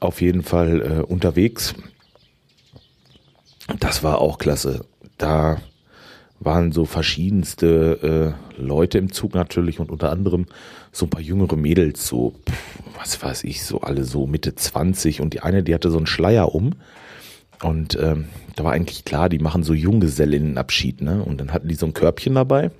Auf 0.00 0.20
jeden 0.20 0.42
Fall 0.42 0.80
äh, 0.80 1.02
unterwegs. 1.02 1.74
Das 3.80 4.02
war 4.02 4.20
auch 4.20 4.38
klasse. 4.38 4.84
Da 5.18 5.58
waren 6.40 6.72
so 6.72 6.84
verschiedenste 6.84 8.34
äh, 8.58 8.60
Leute 8.60 8.98
im 8.98 9.12
Zug 9.12 9.34
natürlich 9.34 9.80
und 9.80 9.90
unter 9.90 10.10
anderem 10.10 10.46
so 10.92 11.06
ein 11.06 11.10
paar 11.10 11.20
jüngere 11.20 11.56
Mädels, 11.56 12.06
so, 12.06 12.34
was 12.98 13.22
weiß 13.22 13.44
ich, 13.44 13.64
so 13.64 13.80
alle 13.80 14.04
so 14.04 14.26
Mitte 14.26 14.54
20 14.54 15.20
und 15.20 15.34
die 15.34 15.40
eine, 15.40 15.62
die 15.62 15.74
hatte 15.74 15.90
so 15.90 15.96
einen 15.96 16.06
Schleier 16.06 16.54
um 16.54 16.74
und 17.64 17.98
ähm, 17.98 18.26
da 18.56 18.64
war 18.64 18.72
eigentlich 18.72 19.06
klar, 19.06 19.30
die 19.30 19.38
machen 19.38 19.62
so 19.62 19.72
Junggesellinnenabschied, 19.72 21.00
ne? 21.00 21.24
Und 21.24 21.40
dann 21.40 21.50
hatten 21.50 21.66
die 21.66 21.74
so 21.76 21.86
ein 21.86 21.94
Körbchen 21.94 22.34
dabei 22.34 22.70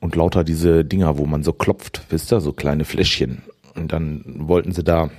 und 0.00 0.16
lauter 0.16 0.42
diese 0.42 0.84
Dinger, 0.84 1.16
wo 1.16 1.26
man 1.26 1.44
so 1.44 1.52
klopft, 1.52 2.02
wisst 2.08 2.32
ihr, 2.32 2.40
so 2.40 2.52
kleine 2.52 2.84
Fläschchen. 2.84 3.42
Und 3.76 3.92
dann 3.92 4.24
wollten 4.26 4.72
sie 4.72 4.82
da, 4.82 5.10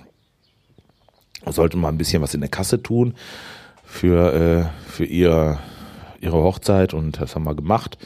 sollten 1.45 1.79
mal 1.79 1.87
ein 1.87 1.97
bisschen 1.97 2.21
was 2.21 2.33
in 2.33 2.41
der 2.41 2.49
Kasse 2.49 2.83
tun 2.83 3.13
für, 3.85 4.33
äh, 4.33 4.89
für 4.89 5.05
ihr 5.05 5.57
ihre 6.19 6.43
Hochzeit 6.43 6.93
und 6.93 7.21
das 7.21 7.35
haben 7.35 7.45
wir 7.45 7.55
gemacht, 7.55 7.97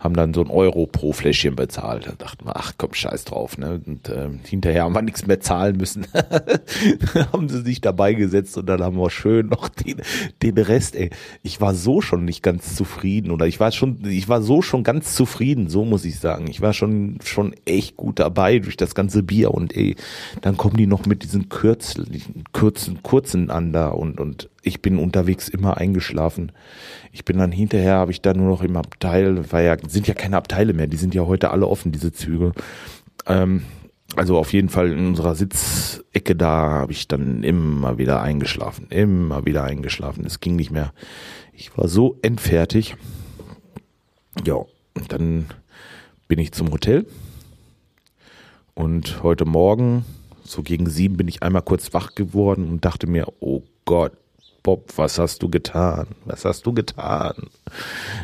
haben 0.00 0.14
dann 0.14 0.32
so 0.32 0.40
ein 0.40 0.48
Euro 0.48 0.86
pro 0.86 1.12
Fläschchen 1.12 1.54
bezahlt. 1.54 2.06
Da 2.06 2.12
dachten 2.12 2.46
wir, 2.46 2.56
ach 2.56 2.72
komm, 2.78 2.94
scheiß 2.94 3.26
drauf. 3.26 3.58
Ne? 3.58 3.82
Und 3.86 4.08
äh, 4.08 4.30
hinterher 4.44 4.84
haben 4.84 4.94
wir 4.94 5.02
nichts 5.02 5.26
mehr 5.26 5.40
zahlen 5.40 5.76
müssen. 5.76 6.06
haben 7.32 7.50
sie 7.50 7.60
sich 7.60 7.82
dabei 7.82 8.14
gesetzt 8.14 8.56
und 8.56 8.66
dann 8.66 8.82
haben 8.82 8.96
wir 8.96 9.10
schön 9.10 9.48
noch 9.48 9.68
den, 9.68 10.00
den 10.42 10.56
Rest. 10.56 10.96
Ey, 10.96 11.10
ich 11.42 11.60
war 11.60 11.74
so 11.74 12.00
schon 12.00 12.24
nicht 12.24 12.42
ganz 12.42 12.74
zufrieden 12.74 13.30
oder 13.30 13.46
ich 13.46 13.60
war 13.60 13.72
schon, 13.72 13.98
ich 14.06 14.28
war 14.28 14.40
so 14.40 14.62
schon 14.62 14.84
ganz 14.84 15.14
zufrieden, 15.14 15.68
so 15.68 15.84
muss 15.84 16.06
ich 16.06 16.18
sagen. 16.18 16.46
Ich 16.48 16.62
war 16.62 16.72
schon 16.72 17.18
schon 17.22 17.54
echt 17.66 17.98
gut 17.98 18.18
dabei 18.18 18.58
durch 18.58 18.78
das 18.78 18.94
ganze 18.94 19.22
Bier 19.22 19.52
und 19.52 19.76
ey, 19.76 19.96
dann 20.40 20.56
kommen 20.56 20.78
die 20.78 20.86
noch 20.86 21.04
mit 21.04 21.22
diesen 21.22 21.50
Kürzel, 21.50 22.06
kurzen, 22.52 23.02
kurzen 23.02 23.50
an 23.50 23.74
da 23.74 23.88
und 23.88 24.18
und 24.18 24.48
ich 24.62 24.82
bin 24.82 24.98
unterwegs 24.98 25.48
immer 25.48 25.78
eingeschlafen. 25.78 26.52
Ich 27.12 27.24
bin 27.24 27.38
dann 27.38 27.52
hinterher, 27.52 27.94
habe 27.94 28.12
ich 28.12 28.20
dann 28.20 28.36
nur 28.36 28.48
noch 28.48 28.62
im 28.62 28.76
Abteil, 28.76 29.50
weil 29.52 29.66
ja, 29.66 29.76
sind 29.90 30.06
ja 30.06 30.14
keine 30.14 30.36
Abteile 30.36 30.72
mehr, 30.72 30.86
die 30.86 30.96
sind 30.96 31.14
ja 31.14 31.26
heute 31.26 31.50
alle 31.50 31.66
offen, 31.66 31.92
diese 31.92 32.12
Züge. 32.12 32.52
Ähm, 33.26 33.62
also 34.16 34.38
auf 34.38 34.52
jeden 34.52 34.68
Fall 34.68 34.92
in 34.92 35.06
unserer 35.08 35.34
Sitzecke 35.34 36.34
da 36.34 36.70
habe 36.70 36.92
ich 36.92 37.06
dann 37.06 37.42
immer 37.44 37.98
wieder 37.98 38.22
eingeschlafen, 38.22 38.88
immer 38.90 39.46
wieder 39.46 39.64
eingeschlafen. 39.64 40.24
Es 40.26 40.40
ging 40.40 40.56
nicht 40.56 40.70
mehr. 40.70 40.92
Ich 41.52 41.76
war 41.76 41.88
so 41.88 42.18
endfertig. 42.22 42.96
Ja, 44.44 44.64
dann 45.08 45.46
bin 46.26 46.38
ich 46.38 46.52
zum 46.52 46.72
Hotel. 46.72 47.06
Und 48.74 49.22
heute 49.22 49.44
Morgen, 49.44 50.04
so 50.42 50.62
gegen 50.62 50.88
sieben, 50.88 51.16
bin 51.16 51.28
ich 51.28 51.42
einmal 51.42 51.62
kurz 51.62 51.92
wach 51.92 52.14
geworden 52.14 52.68
und 52.68 52.84
dachte 52.84 53.06
mir, 53.06 53.26
oh 53.40 53.62
Gott, 53.84 54.12
Bob, 54.62 54.92
was 54.96 55.18
hast 55.18 55.42
du 55.42 55.48
getan? 55.48 56.08
Was 56.24 56.44
hast 56.44 56.66
du 56.66 56.72
getan? 56.72 57.34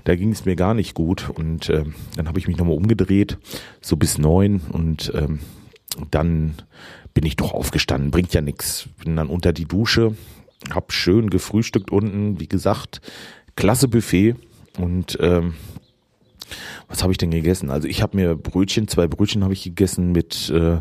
Da 0.05 0.17
ging 0.17 0.33
es 0.33 0.45
mir 0.45 0.57
gar 0.57 0.75
nicht 0.75 0.95
gut 0.95 1.31
und 1.31 1.69
äh, 1.71 1.85
dann 2.17 2.29
habe 2.29 2.39
ich 2.39 2.47
mich 2.47 2.57
nochmal 2.57 2.77
umgedreht, 2.77 3.39
so 3.81 3.97
bis 3.97 4.19
neun 4.19 4.61
und 4.73 5.13
ähm, 5.15 5.41
dann 6.11 6.55
bin 7.15 7.25
ich 7.25 7.37
doch 7.37 7.53
aufgestanden, 7.53 8.11
bringt 8.11 8.35
ja 8.35 8.43
nichts. 8.43 8.89
Bin 9.03 9.17
dann 9.17 9.29
unter 9.29 9.53
die 9.53 9.65
Dusche, 9.65 10.15
hab 10.71 10.93
schön 10.93 11.31
gefrühstückt 11.31 11.91
unten, 11.91 12.39
wie 12.39 12.49
gesagt, 12.49 13.01
klasse 13.57 13.89
Buffet 13.89 14.37
und 14.79 15.17
ähm, 15.21 15.55
was 16.89 17.03
habe 17.03 17.13
ich 17.13 17.19
denn 17.19 17.31
gegessen? 17.31 17.71
Also 17.71 17.89
ich 17.89 18.03
habe 18.03 18.17
mir 18.17 18.35
Brötchen, 18.37 18.89
zwei 18.89 19.07
Brötchen 19.07 19.43
habe 19.43 19.55
ich 19.55 19.65
gegessen 19.65 20.13
mit 20.13 20.51
äh, 20.51 20.77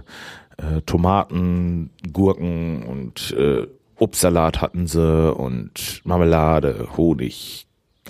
äh, 0.57 0.81
Tomaten, 0.85 1.89
Gurken 2.11 2.83
und 2.83 3.31
äh, 3.37 3.67
Obstsalat 3.97 4.61
hatten 4.61 4.87
sie 4.87 5.33
und 5.33 6.01
Marmelade, 6.03 6.89
Honig. 6.97 7.67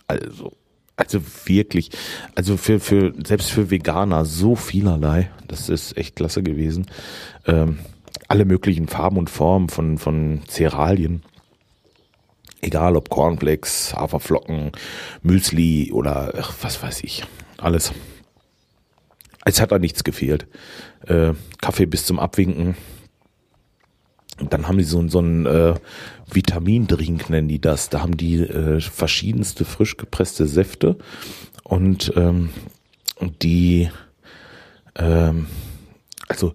Also, 0.07 0.51
also 0.97 1.19
wirklich, 1.45 1.91
also 2.35 2.57
für, 2.57 2.79
für, 2.79 3.13
selbst 3.25 3.51
für 3.51 3.69
Veganer 3.69 4.25
so 4.25 4.55
vielerlei. 4.55 5.29
Das 5.47 5.69
ist 5.69 5.97
echt 5.97 6.15
klasse 6.15 6.41
gewesen. 6.41 6.87
Ähm, 7.45 7.79
alle 8.27 8.45
möglichen 8.45 8.87
Farben 8.87 9.17
und 9.17 9.29
Formen 9.29 9.69
von, 9.69 9.97
von 9.97 10.41
Cerealien. 10.47 11.23
Egal 12.61 12.95
ob 12.95 13.09
Cornflakes, 13.09 13.93
Haferflocken, 13.93 14.71
Müsli 15.21 15.91
oder 15.91 16.33
ach, 16.39 16.53
was 16.61 16.81
weiß 16.81 17.03
ich. 17.03 17.23
Alles. 17.57 17.93
Es 19.43 19.61
hat 19.61 19.71
da 19.71 19.77
nichts 19.77 20.03
gefehlt. 20.03 20.47
Äh, 21.05 21.33
Kaffee 21.61 21.85
bis 21.85 22.05
zum 22.05 22.19
Abwinken 22.19 22.75
dann 24.37 24.67
haben 24.67 24.77
die 24.77 24.83
so, 24.83 25.07
so 25.07 25.19
einen 25.19 25.45
äh, 25.45 25.75
Vitamindrink, 26.31 27.29
nennen 27.29 27.47
die 27.47 27.59
das. 27.59 27.89
Da 27.89 28.01
haben 28.01 28.17
die 28.17 28.41
äh, 28.41 28.81
verschiedenste 28.81 29.65
frisch 29.65 29.97
gepresste 29.97 30.45
Säfte 30.45 30.97
und 31.63 32.13
ähm, 32.15 32.49
die, 33.41 33.89
ähm, 34.95 35.47
also 36.27 36.53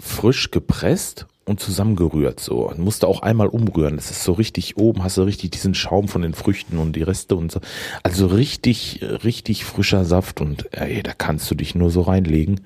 frisch 0.00 0.50
gepresst 0.50 1.26
und 1.44 1.60
zusammengerührt 1.60 2.40
so. 2.40 2.68
Und 2.68 2.78
musste 2.78 3.06
auch 3.06 3.22
einmal 3.22 3.48
umrühren. 3.48 3.96
Das 3.96 4.10
ist 4.10 4.24
so 4.24 4.32
richtig 4.32 4.76
oben, 4.76 5.04
hast 5.04 5.16
du 5.16 5.22
richtig 5.22 5.50
diesen 5.52 5.74
Schaum 5.74 6.08
von 6.08 6.22
den 6.22 6.34
Früchten 6.34 6.78
und 6.78 6.96
die 6.96 7.02
Reste 7.02 7.36
und 7.36 7.52
so. 7.52 7.60
Also 8.02 8.26
richtig, 8.26 9.00
richtig 9.24 9.64
frischer 9.64 10.04
Saft 10.04 10.40
und 10.40 10.72
ey, 10.72 11.02
da 11.02 11.12
kannst 11.12 11.50
du 11.50 11.54
dich 11.54 11.74
nur 11.74 11.90
so 11.90 12.02
reinlegen. 12.02 12.60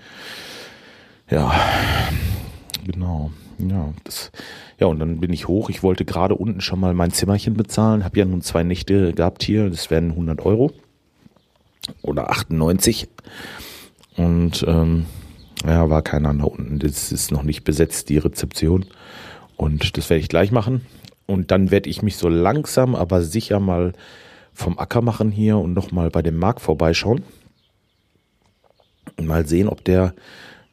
Ja, 1.30 1.52
genau. 2.84 3.32
Ja, 3.58 3.92
das, 4.04 4.30
ja, 4.78 4.86
und 4.86 4.98
dann 4.98 5.20
bin 5.20 5.32
ich 5.32 5.48
hoch. 5.48 5.70
Ich 5.70 5.82
wollte 5.82 6.04
gerade 6.04 6.34
unten 6.34 6.60
schon 6.60 6.80
mal 6.80 6.94
mein 6.94 7.10
Zimmerchen 7.10 7.54
bezahlen. 7.54 8.04
Habe 8.04 8.18
ja 8.18 8.24
nun 8.24 8.42
zwei 8.42 8.62
Nächte 8.62 9.12
gehabt 9.12 9.42
hier. 9.42 9.70
Das 9.70 9.90
wären 9.90 10.10
100 10.10 10.44
Euro 10.44 10.72
oder 12.02 12.30
98. 12.30 13.08
Und 14.16 14.64
ähm, 14.66 15.06
ja, 15.64 15.88
war 15.88 16.02
keiner 16.02 16.34
da 16.34 16.44
unten. 16.44 16.78
Das 16.78 17.12
ist 17.12 17.30
noch 17.30 17.42
nicht 17.42 17.64
besetzt, 17.64 18.08
die 18.08 18.18
Rezeption. 18.18 18.86
Und 19.56 19.96
das 19.96 20.10
werde 20.10 20.20
ich 20.20 20.28
gleich 20.28 20.52
machen. 20.52 20.82
Und 21.26 21.50
dann 21.50 21.70
werde 21.70 21.90
ich 21.90 22.02
mich 22.02 22.16
so 22.16 22.28
langsam, 22.28 22.94
aber 22.94 23.22
sicher 23.22 23.58
mal 23.58 23.92
vom 24.52 24.78
Acker 24.78 25.02
machen 25.02 25.30
hier 25.30 25.58
und 25.58 25.74
nochmal 25.74 26.10
bei 26.10 26.22
dem 26.22 26.36
Markt 26.36 26.60
vorbeischauen. 26.60 27.22
Und 29.16 29.26
mal 29.26 29.46
sehen, 29.46 29.68
ob 29.68 29.84
der 29.84 30.14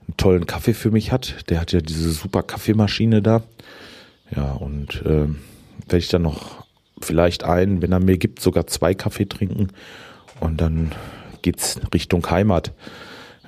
einen 0.07 0.17
tollen 0.17 0.45
Kaffee 0.45 0.73
für 0.73 0.91
mich 0.91 1.11
hat. 1.11 1.49
Der 1.49 1.59
hat 1.59 1.71
ja 1.71 1.81
diese 1.81 2.11
super 2.11 2.43
Kaffeemaschine 2.43 3.21
da. 3.21 3.43
Ja, 4.35 4.53
und 4.53 5.01
äh, 5.05 5.27
werde 5.87 5.97
ich 5.97 6.09
dann 6.09 6.23
noch 6.23 6.65
vielleicht 7.01 7.43
einen, 7.43 7.81
wenn 7.81 7.91
er 7.91 7.99
mir 7.99 8.17
gibt, 8.17 8.41
sogar 8.41 8.67
zwei 8.67 8.93
Kaffee 8.93 9.25
trinken. 9.25 9.69
Und 10.39 10.61
dann 10.61 10.93
geht's 11.41 11.79
Richtung 11.93 12.29
Heimat. 12.29 12.73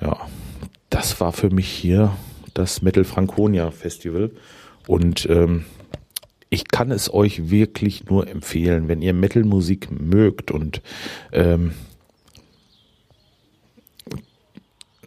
Ja, 0.00 0.18
das 0.90 1.20
war 1.20 1.32
für 1.32 1.50
mich 1.50 1.68
hier 1.68 2.14
das 2.54 2.82
Metal 2.82 3.04
Franconia 3.04 3.70
Festival. 3.70 4.30
Und 4.86 5.26
ähm, 5.28 5.64
ich 6.48 6.68
kann 6.68 6.90
es 6.90 7.12
euch 7.12 7.50
wirklich 7.50 8.06
nur 8.06 8.28
empfehlen, 8.28 8.88
wenn 8.88 9.02
ihr 9.02 9.12
Metal-Musik 9.12 9.88
mögt 9.90 10.50
und 10.50 10.80
ähm, 11.32 11.72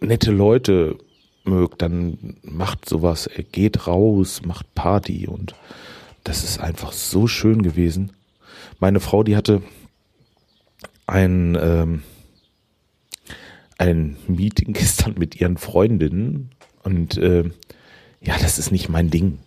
nette 0.01 0.31
Leute 0.31 0.97
mögt, 1.49 1.81
dann 1.81 2.37
macht 2.43 2.87
sowas, 2.87 3.29
geht 3.51 3.87
raus, 3.87 4.41
macht 4.45 4.73
Party 4.75 5.27
und 5.27 5.55
das 6.23 6.43
ist 6.43 6.59
einfach 6.59 6.91
so 6.91 7.27
schön 7.27 7.61
gewesen. 7.61 8.11
Meine 8.79 8.99
Frau, 8.99 9.23
die 9.23 9.35
hatte 9.35 9.61
ein, 11.07 11.57
ähm, 11.59 12.03
ein 13.77 14.17
Meeting 14.27 14.73
gestern 14.73 15.15
mit 15.17 15.39
ihren 15.39 15.57
Freundinnen 15.57 16.51
und 16.83 17.17
äh, 17.17 17.49
ja, 18.21 18.35
das 18.39 18.59
ist 18.59 18.71
nicht 18.71 18.89
mein 18.89 19.09
Ding. 19.09 19.39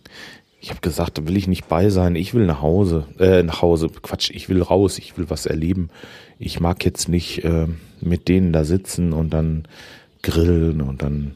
Ich 0.59 0.69
habe 0.69 0.79
gesagt, 0.79 1.17
da 1.17 1.27
will 1.27 1.35
ich 1.35 1.47
nicht 1.47 1.67
bei 1.67 1.89
sein. 1.89 2.15
Ich 2.15 2.33
will 2.33 2.45
nach 2.45 2.61
Hause, 2.61 3.05
äh, 3.19 3.43
nach 3.43 3.61
Hause. 3.61 3.89
Quatsch, 3.89 4.31
ich 4.31 4.47
will 4.47 4.61
raus. 4.61 4.97
Ich 4.97 5.17
will 5.17 5.29
was 5.29 5.45
erleben. 5.45 5.89
Ich 6.39 6.61
mag 6.61 6.85
jetzt 6.85 7.09
nicht 7.09 7.43
äh, 7.43 7.67
mit 7.99 8.29
denen 8.29 8.53
da 8.53 8.63
sitzen 8.63 9.11
und 9.11 9.31
dann 9.31 9.67
grillen 10.21 10.81
und 10.81 11.01
dann 11.01 11.35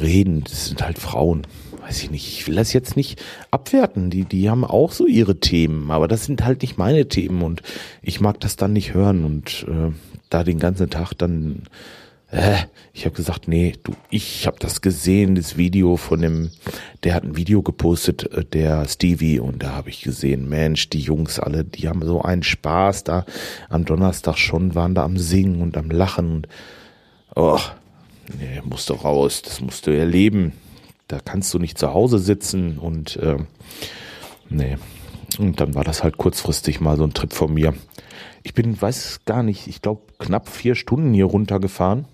reden. 0.00 0.44
Das 0.44 0.66
sind 0.66 0.82
halt 0.82 0.98
Frauen. 0.98 1.46
Weiß 1.80 2.02
ich 2.02 2.10
nicht. 2.10 2.28
Ich 2.28 2.46
will 2.46 2.54
das 2.54 2.72
jetzt 2.72 2.96
nicht 2.96 3.22
abwerten. 3.50 4.10
Die, 4.10 4.24
die 4.24 4.48
haben 4.48 4.64
auch 4.64 4.92
so 4.92 5.06
ihre 5.06 5.40
Themen, 5.40 5.90
aber 5.90 6.08
das 6.08 6.24
sind 6.24 6.44
halt 6.44 6.62
nicht 6.62 6.78
meine 6.78 7.08
Themen 7.08 7.42
und 7.42 7.62
ich 8.02 8.20
mag 8.20 8.40
das 8.40 8.56
dann 8.56 8.72
nicht 8.72 8.94
hören 8.94 9.24
und 9.24 9.66
äh, 9.68 9.92
da 10.30 10.44
den 10.44 10.58
ganzen 10.58 10.90
Tag 10.90 11.12
dann 11.14 11.62
Äh, 12.34 12.56
ich 12.92 13.04
habe 13.04 13.14
gesagt, 13.14 13.46
nee, 13.48 13.74
du, 13.84 13.92
ich 14.10 14.46
habe 14.46 14.56
das 14.58 14.80
gesehen, 14.80 15.36
das 15.36 15.56
Video 15.56 15.96
von 15.96 16.20
dem, 16.20 16.50
der 17.04 17.14
hat 17.14 17.22
ein 17.22 17.36
Video 17.36 17.62
gepostet, 17.62 18.32
äh, 18.32 18.44
der 18.44 18.88
Stevie, 18.88 19.38
und 19.38 19.62
da 19.62 19.72
habe 19.72 19.90
ich 19.90 20.02
gesehen, 20.02 20.48
Mensch, 20.48 20.88
die 20.90 21.00
Jungs 21.00 21.38
alle, 21.38 21.64
die 21.64 21.88
haben 21.88 22.04
so 22.04 22.22
einen 22.22 22.42
Spaß 22.42 23.04
da 23.04 23.24
am 23.68 23.84
Donnerstag 23.84 24.36
schon, 24.36 24.74
waren 24.74 24.94
da 24.94 25.04
am 25.04 25.16
Singen 25.16 25.60
und 25.62 25.76
am 25.76 25.90
Lachen 25.90 26.34
und 26.34 26.48
oh, 27.36 27.60
nee, 28.38 28.62
musst 28.64 28.90
du 28.90 28.94
raus, 28.94 29.42
das 29.42 29.60
musst 29.60 29.86
du 29.86 29.96
erleben. 29.96 30.52
Da 31.08 31.20
kannst 31.20 31.52
du 31.52 31.58
nicht 31.58 31.78
zu 31.78 31.92
Hause 31.92 32.18
sitzen 32.18 32.78
und 32.78 33.16
äh, 33.16 33.36
nee. 34.48 34.78
Und 35.38 35.60
dann 35.60 35.74
war 35.74 35.84
das 35.84 36.02
halt 36.02 36.16
kurzfristig 36.16 36.80
mal 36.80 36.96
so 36.96 37.04
ein 37.04 37.14
Trip 37.14 37.32
von 37.32 37.52
mir. 37.52 37.74
Ich 38.42 38.54
bin, 38.54 38.80
weiß 38.80 39.20
gar 39.24 39.42
nicht, 39.42 39.66
ich 39.66 39.82
glaube 39.82 40.02
knapp 40.18 40.48
vier 40.48 40.74
Stunden 40.74 41.12
hier 41.12 41.24
runtergefahren 41.26 42.06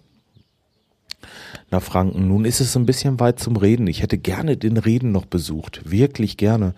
nach 1.71 1.83
Franken. 1.83 2.29
Nun 2.29 2.45
ist 2.45 2.61
es 2.61 2.77
ein 2.77 2.87
bisschen 2.87 3.21
weit 3.21 3.39
zum 3.39 3.57
Reden. 3.57 3.87
Ich 3.87 4.03
hätte 4.03 4.19
gerne 4.19 4.57
den 4.57 4.77
Reden 4.77 5.13
noch 5.13 5.27
besucht, 5.27 5.91
wirklich 5.91 6.37
gerne. 6.37 6.75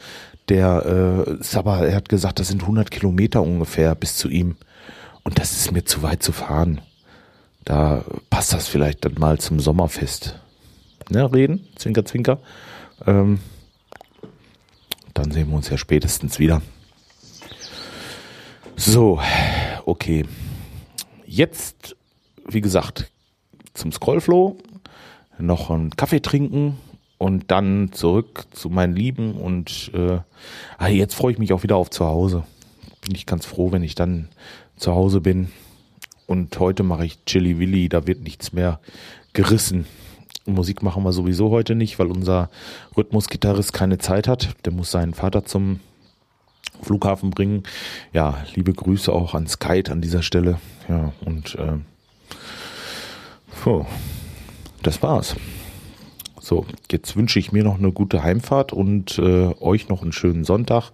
Der 0.49 1.27
äh, 1.27 1.43
Sabah, 1.43 1.85
er 1.85 1.95
hat 1.95 2.09
gesagt, 2.09 2.41
das 2.41 2.49
sind 2.49 2.63
100 2.63 2.91
Kilometer 2.91 3.43
ungefähr 3.43 3.95
bis 3.95 4.17
zu 4.17 4.29
ihm. 4.29 4.57
Und 5.23 5.39
das 5.39 5.53
ist 5.53 5.73
mir 5.73 5.85
zu 5.85 6.03
weit 6.03 6.23
zu 6.23 6.33
fahren. 6.33 6.81
Da 7.65 8.05
passt 8.31 8.53
das 8.53 8.69
vielleicht 8.69 9.05
dann 9.05 9.15
mal 9.19 9.39
zum 9.39 9.61
Sommerfest. 9.61 10.39
Ne, 11.11 11.33
Reden, 11.33 11.67
Zwinker, 11.77 12.05
Zwinker. 12.05 12.39
Ähm, 13.07 13.41
dann 15.15 15.31
sehen 15.31 15.49
wir 15.49 15.57
uns 15.57 15.69
ja 15.69 15.79
spätestens 15.79 16.39
wieder. 16.39 16.63
So, 18.77 19.21
okay. 19.85 20.25
Jetzt, 21.27 21.97
wie 22.49 22.61
gesagt, 22.61 23.11
zum 23.75 23.93
Scrollflow, 23.93 24.59
noch 25.39 25.71
einen 25.71 25.91
Kaffee 25.91 26.21
trinken 26.21 26.79
und 27.19 27.51
dann 27.51 27.93
zurück 27.93 28.47
zu 28.51 28.69
meinen 28.69 28.95
Lieben 28.95 29.35
und 29.35 29.91
äh, 29.95 30.19
ah, 30.79 30.89
jetzt 30.89 31.15
freue 31.15 31.33
ich 31.33 31.39
mich 31.39 31.53
auch 31.53 31.63
wieder 31.63 31.77
auf 31.77 31.91
zu 31.91 32.05
Hause. 32.05 32.45
Bin 33.03 33.15
ich 33.15 33.27
ganz 33.27 33.47
froh, 33.47 33.73
wenn 33.73 33.83
ich 33.83 33.95
dann 33.95 34.29
zu 34.77 34.93
Hause 34.93 35.21
bin. 35.21 35.51
Und 36.27 36.59
heute 36.59 36.83
mache 36.83 37.05
ich 37.05 37.25
Chili 37.25 37.59
Willy, 37.59 37.89
da 37.89 38.07
wird 38.07 38.23
nichts 38.23 38.53
mehr 38.53 38.81
gerissen. 39.33 39.87
Musik 40.47 40.83
machen 40.83 41.05
wir 41.05 41.13
sowieso 41.13 41.51
heute 41.51 41.75
nicht, 41.75 41.99
weil 41.99 42.09
unser 42.09 42.51
Rhythmusgitarrist 42.97 43.73
keine 43.73 43.99
Zeit 43.99 44.27
hat. 44.29 44.57
Der 44.65 44.73
muss 44.73 44.91
seinen 44.91 45.15
Vater 45.15 45.45
zum 45.45 45.81
Flughafen 46.83 47.31
bringen. 47.31 47.63
Ja, 48.13 48.45
liebe 48.55 48.73
Grüße 48.73 49.13
auch 49.13 49.35
an 49.35 49.47
Skype 49.47 49.91
an 49.91 50.01
dieser 50.01 50.23
Stelle. 50.23 50.59
Ja, 50.89 51.13
und 51.25 51.55
äh, 51.55 51.79
so, 53.65 53.87
das 54.83 55.03
war's. 55.03 55.37
So, 56.41 56.67
jetzt 56.91 57.15
wünsche 57.15 57.39
ich 57.39 57.53
mir 57.53 57.63
noch 57.63 57.79
eine 57.79 57.93
gute 57.93 58.25
Heimfahrt 58.25 58.73
und 58.73 59.19
äh, 59.19 59.55
euch 59.61 59.89
noch 59.89 60.03
einen 60.03 60.13
schönen 60.13 60.45
Sonntag. 60.45 60.91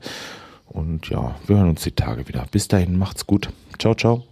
Und 0.66 1.08
ja, 1.08 1.36
wir 1.46 1.56
hören 1.56 1.70
uns 1.70 1.82
die 1.82 1.92
Tage 1.92 2.28
wieder. 2.28 2.44
Bis 2.50 2.68
dahin, 2.68 2.98
macht's 2.98 3.26
gut. 3.26 3.48
Ciao, 3.78 3.94
ciao. 3.94 4.24